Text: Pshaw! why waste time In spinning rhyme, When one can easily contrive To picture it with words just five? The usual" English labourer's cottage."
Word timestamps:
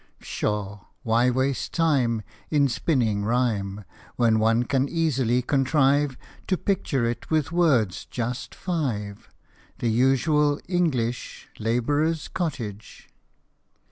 Pshaw! 0.19 0.85
why 1.03 1.29
waste 1.29 1.73
time 1.75 2.23
In 2.49 2.67
spinning 2.67 3.23
rhyme, 3.23 3.85
When 4.15 4.39
one 4.39 4.63
can 4.63 4.89
easily 4.89 5.43
contrive 5.43 6.17
To 6.47 6.57
picture 6.57 7.05
it 7.05 7.29
with 7.29 7.51
words 7.51 8.05
just 8.05 8.55
five? 8.55 9.29
The 9.77 9.89
usual" 9.91 10.59
English 10.67 11.49
labourer's 11.59 12.29
cottage." 12.29 13.09